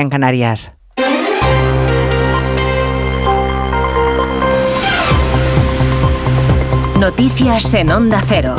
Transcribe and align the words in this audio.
en 0.00 0.08
Canarias. 0.08 0.72
Noticias 6.98 7.72
en 7.74 7.90
Onda 7.90 8.22
Cero. 8.26 8.56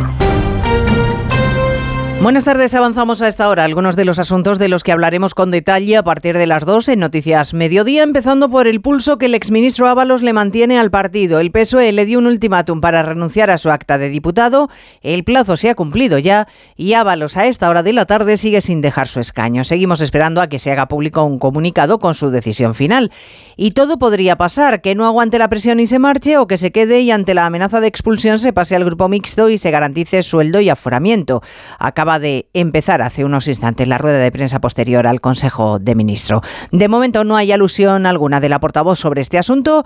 Buenas 2.21 2.43
tardes, 2.43 2.75
avanzamos 2.75 3.23
a 3.23 3.27
esta 3.27 3.49
hora 3.49 3.63
algunos 3.63 3.95
de 3.95 4.05
los 4.05 4.19
asuntos 4.19 4.59
de 4.59 4.69
los 4.69 4.83
que 4.83 4.91
hablaremos 4.91 5.33
con 5.33 5.49
detalle 5.49 5.97
a 5.97 6.03
partir 6.03 6.37
de 6.37 6.45
las 6.45 6.65
2 6.65 6.89
en 6.89 6.99
Noticias 6.99 7.55
Mediodía, 7.55 8.03
empezando 8.03 8.47
por 8.47 8.67
el 8.67 8.79
pulso 8.79 9.17
que 9.17 9.25
el 9.25 9.33
exministro 9.33 9.87
Ábalos 9.87 10.21
le 10.21 10.31
mantiene 10.31 10.77
al 10.77 10.91
partido. 10.91 11.39
El 11.39 11.51
PSOE 11.51 11.91
le 11.91 12.05
dio 12.05 12.19
un 12.19 12.27
ultimátum 12.27 12.79
para 12.79 13.01
renunciar 13.01 13.49
a 13.49 13.57
su 13.57 13.71
acta 13.71 13.97
de 13.97 14.09
diputado, 14.09 14.69
el 15.01 15.23
plazo 15.23 15.57
se 15.57 15.71
ha 15.71 15.73
cumplido 15.73 16.19
ya 16.19 16.47
y 16.75 16.93
Ábalos 16.93 17.37
a 17.37 17.47
esta 17.47 17.67
hora 17.67 17.81
de 17.81 17.91
la 17.91 18.05
tarde 18.05 18.37
sigue 18.37 18.61
sin 18.61 18.81
dejar 18.81 19.07
su 19.07 19.19
escaño. 19.19 19.63
Seguimos 19.63 19.99
esperando 20.01 20.41
a 20.41 20.47
que 20.47 20.59
se 20.59 20.71
haga 20.71 20.87
público 20.87 21.23
un 21.23 21.39
comunicado 21.39 21.97
con 21.97 22.13
su 22.13 22.29
decisión 22.29 22.75
final. 22.75 23.11
Y 23.57 23.71
todo 23.71 23.97
podría 23.97 24.35
pasar, 24.35 24.81
que 24.81 24.93
no 24.93 25.07
aguante 25.07 25.39
la 25.39 25.49
presión 25.49 25.79
y 25.79 25.87
se 25.87 25.97
marche 25.97 26.37
o 26.37 26.45
que 26.45 26.59
se 26.59 26.71
quede 26.71 27.01
y 27.01 27.09
ante 27.09 27.33
la 27.33 27.47
amenaza 27.47 27.81
de 27.81 27.87
expulsión 27.87 28.37
se 28.37 28.53
pase 28.53 28.75
al 28.75 28.85
grupo 28.85 29.09
mixto 29.09 29.49
y 29.49 29.57
se 29.57 29.71
garantice 29.71 30.21
sueldo 30.21 30.59
y 30.61 30.69
aforamiento. 30.69 31.41
Acaba 31.79 32.10
de 32.19 32.49
empezar 32.53 33.01
hace 33.01 33.25
unos 33.25 33.47
instantes 33.47 33.87
la 33.87 33.97
rueda 33.97 34.19
de 34.19 34.31
prensa 34.31 34.59
posterior 34.59 35.07
al 35.07 35.21
Consejo 35.21 35.79
de 35.79 35.95
Ministros. 35.95 36.41
De 36.71 36.87
momento 36.87 37.23
no 37.23 37.35
hay 37.35 37.51
alusión 37.51 38.05
alguna 38.05 38.39
de 38.39 38.49
la 38.49 38.59
portavoz 38.59 38.99
sobre 38.99 39.21
este 39.21 39.37
asunto 39.37 39.85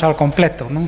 al 0.03 0.15
completo. 0.15 0.67
¿no? 0.69 0.87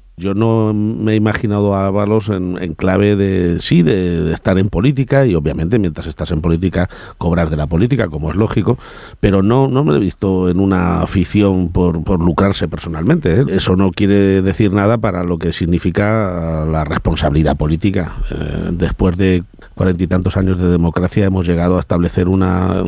Yo 0.21 0.35
no 0.35 0.71
me 0.71 1.13
he 1.13 1.15
imaginado 1.15 1.73
a 1.73 1.87
Ábalos 1.87 2.29
en, 2.29 2.75
clave 2.75 3.15
de 3.15 3.59
sí, 3.59 3.81
de, 3.81 4.31
estar 4.31 4.59
en 4.59 4.69
política 4.69 5.25
y 5.25 5.33
obviamente 5.33 5.79
mientras 5.79 6.05
estás 6.05 6.29
en 6.29 6.41
política 6.41 6.89
cobrar 7.17 7.49
de 7.49 7.57
la 7.57 7.65
política, 7.65 8.07
como 8.07 8.29
es 8.29 8.35
lógico, 8.35 8.77
pero 9.19 9.41
no, 9.41 9.67
no 9.67 9.83
me 9.83 9.95
he 9.95 9.99
visto 9.99 10.47
en 10.47 10.59
una 10.59 11.01
afición 11.01 11.69
por, 11.69 12.03
por 12.03 12.23
lucrarse 12.23 12.67
personalmente. 12.67 13.41
¿eh? 13.41 13.45
Eso 13.49 13.75
no 13.75 13.89
quiere 13.89 14.43
decir 14.43 14.71
nada 14.71 14.99
para 14.99 15.23
lo 15.23 15.39
que 15.39 15.53
significa 15.53 16.67
la 16.69 16.83
responsabilidad 16.83 17.57
política. 17.57 18.13
Eh, 18.29 18.69
después 18.73 19.17
de 19.17 19.43
cuarenta 19.73 20.03
y 20.03 20.07
tantos 20.07 20.37
años 20.37 20.59
de 20.59 20.67
democracia 20.67 21.25
hemos 21.25 21.47
llegado 21.47 21.77
a 21.77 21.79
establecer 21.79 22.27
una 22.27 22.83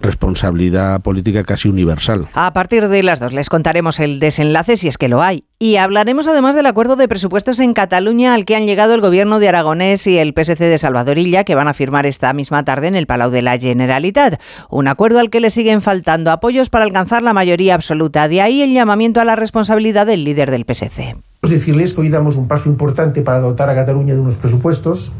responsabilidad 0.00 1.00
política 1.00 1.44
casi 1.44 1.70
universal. 1.70 2.28
A 2.34 2.52
partir 2.52 2.88
de 2.88 3.02
las 3.02 3.20
dos 3.20 3.32
les 3.32 3.48
contaremos 3.48 4.00
el 4.00 4.20
desenlace 4.20 4.76
si 4.76 4.88
es 4.88 4.98
que 4.98 5.08
lo 5.08 5.22
hay. 5.22 5.44
Y 5.64 5.78
hablaremos 5.78 6.28
además 6.28 6.54
del 6.54 6.66
acuerdo 6.66 6.94
de 6.94 7.08
presupuestos 7.08 7.58
en 7.58 7.72
Cataluña 7.72 8.34
al 8.34 8.44
que 8.44 8.54
han 8.54 8.66
llegado 8.66 8.92
el 8.92 9.00
gobierno 9.00 9.38
de 9.38 9.48
Aragonés 9.48 10.06
y 10.06 10.18
el 10.18 10.34
PSC 10.34 10.58
de 10.58 10.76
Salvadorilla, 10.76 11.44
que 11.44 11.54
van 11.54 11.68
a 11.68 11.72
firmar 11.72 12.04
esta 12.04 12.34
misma 12.34 12.66
tarde 12.66 12.88
en 12.88 12.94
el 12.94 13.06
Palau 13.06 13.30
de 13.30 13.40
la 13.40 13.56
Generalitat. 13.56 14.38
Un 14.68 14.88
acuerdo 14.88 15.20
al 15.20 15.30
que 15.30 15.40
le 15.40 15.48
siguen 15.48 15.80
faltando 15.80 16.30
apoyos 16.30 16.68
para 16.68 16.84
alcanzar 16.84 17.22
la 17.22 17.32
mayoría 17.32 17.74
absoluta. 17.74 18.28
De 18.28 18.42
ahí 18.42 18.60
el 18.60 18.74
llamamiento 18.74 19.22
a 19.22 19.24
la 19.24 19.36
responsabilidad 19.36 20.04
del 20.04 20.24
líder 20.24 20.50
del 20.50 20.66
PSC. 20.66 21.16
Decirles 21.40 21.94
que 21.94 22.02
hoy 22.02 22.10
damos 22.10 22.36
un 22.36 22.46
paso 22.46 22.68
importante 22.68 23.22
para 23.22 23.40
dotar 23.40 23.70
a 23.70 23.74
Cataluña 23.74 24.12
de 24.12 24.20
unos 24.20 24.36
presupuestos, 24.36 25.14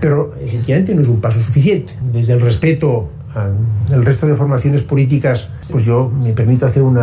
pero 0.00 0.30
efectivamente 0.40 0.94
no 0.94 1.02
es 1.02 1.08
un 1.08 1.20
paso 1.20 1.42
suficiente. 1.42 1.92
Desde 2.10 2.32
el 2.32 2.40
respeto 2.40 3.10
al 3.34 4.02
resto 4.02 4.26
de 4.26 4.34
formaciones 4.34 4.82
políticas, 4.82 5.50
pues 5.70 5.84
yo 5.84 6.08
me 6.08 6.32
permito 6.32 6.64
hacer 6.64 6.82
un 6.82 6.94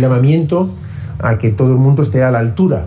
llamamiento 0.00 0.74
a 1.22 1.38
que 1.38 1.50
todo 1.50 1.72
el 1.72 1.78
mundo 1.78 2.02
esté 2.02 2.22
a 2.22 2.30
la 2.30 2.38
altura 2.38 2.86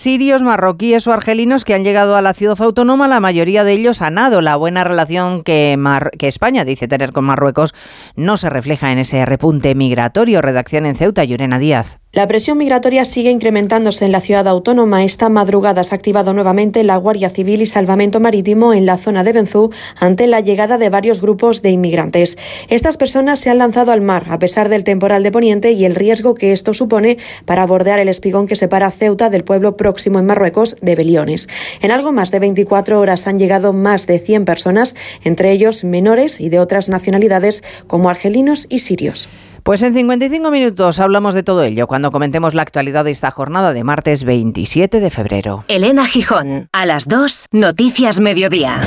sirios, 0.00 0.42
marroquíes 0.42 1.06
o 1.06 1.12
argelinos 1.12 1.64
que 1.64 1.74
han 1.74 1.84
llegado 1.84 2.16
a 2.16 2.22
la 2.22 2.34
ciudad 2.34 2.60
autónoma, 2.60 3.06
la 3.06 3.20
mayoría 3.20 3.64
de 3.64 3.72
ellos 3.72 4.02
han 4.02 4.14
nado. 4.14 4.40
La 4.40 4.56
buena 4.56 4.82
relación 4.82 5.42
que, 5.42 5.78
España 6.20 6.64
dice 6.64 6.88
tener 6.88 7.12
con 7.12 7.24
Marruecos 7.24 7.74
no 8.16 8.36
se 8.36 8.50
refleja 8.50 8.90
en 8.90 8.98
ese 8.98 9.24
repunte 9.26 9.74
migratorio. 9.74 10.42
Redacción 10.42 10.86
en 10.86 10.96
Ceuta, 10.96 11.24
Llorena 11.24 11.58
Díaz. 11.58 11.99
La 12.12 12.26
presión 12.26 12.58
migratoria 12.58 13.04
sigue 13.04 13.30
incrementándose 13.30 14.04
en 14.04 14.10
la 14.10 14.20
ciudad 14.20 14.48
autónoma. 14.48 15.04
Esta 15.04 15.28
madrugada 15.28 15.84
se 15.84 15.94
ha 15.94 15.96
activado 15.96 16.32
nuevamente 16.32 16.82
la 16.82 16.96
Guardia 16.96 17.30
Civil 17.30 17.62
y 17.62 17.66
Salvamento 17.66 18.18
Marítimo 18.18 18.74
en 18.74 18.84
la 18.84 18.98
zona 18.98 19.22
de 19.22 19.32
Benzú 19.32 19.70
ante 19.96 20.26
la 20.26 20.40
llegada 20.40 20.76
de 20.76 20.90
varios 20.90 21.20
grupos 21.20 21.62
de 21.62 21.70
inmigrantes. 21.70 22.36
Estas 22.68 22.96
personas 22.96 23.38
se 23.38 23.48
han 23.48 23.58
lanzado 23.58 23.92
al 23.92 24.00
mar 24.00 24.26
a 24.28 24.40
pesar 24.40 24.68
del 24.68 24.82
temporal 24.82 25.22
de 25.22 25.30
Poniente 25.30 25.70
y 25.70 25.84
el 25.84 25.94
riesgo 25.94 26.34
que 26.34 26.50
esto 26.50 26.74
supone 26.74 27.16
para 27.44 27.64
bordear 27.64 28.00
el 28.00 28.08
espigón 28.08 28.48
que 28.48 28.56
separa 28.56 28.90
Ceuta 28.90 29.30
del 29.30 29.44
pueblo 29.44 29.76
próximo 29.76 30.18
en 30.18 30.26
Marruecos 30.26 30.78
de 30.82 30.96
Beliones. 30.96 31.48
En 31.80 31.92
algo 31.92 32.10
más 32.10 32.32
de 32.32 32.40
24 32.40 32.98
horas 32.98 33.28
han 33.28 33.38
llegado 33.38 33.72
más 33.72 34.08
de 34.08 34.18
100 34.18 34.46
personas, 34.46 34.96
entre 35.22 35.52
ellos 35.52 35.84
menores 35.84 36.40
y 36.40 36.48
de 36.48 36.58
otras 36.58 36.88
nacionalidades 36.88 37.62
como 37.86 38.10
argelinos 38.10 38.66
y 38.68 38.80
sirios. 38.80 39.28
Pues 39.70 39.84
en 39.84 39.94
55 39.94 40.50
minutos 40.50 40.98
hablamos 40.98 41.32
de 41.32 41.44
todo 41.44 41.62
ello 41.62 41.86
cuando 41.86 42.10
comentemos 42.10 42.54
la 42.54 42.62
actualidad 42.62 43.04
de 43.04 43.12
esta 43.12 43.30
jornada 43.30 43.72
de 43.72 43.84
martes 43.84 44.24
27 44.24 44.98
de 44.98 45.10
febrero. 45.10 45.62
Elena 45.68 46.06
Gijón, 46.06 46.68
a 46.72 46.86
las 46.86 47.06
2, 47.06 47.46
Noticias 47.52 48.18
Mediodía. 48.18 48.80